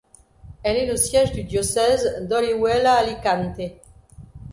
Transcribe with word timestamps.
Elle 0.63 0.77
est 0.77 0.85
le 0.87 0.97
siège 0.97 1.31
du 1.31 1.43
diocèse 1.43 2.25
d'Orihuela-Alicante. 2.27 3.81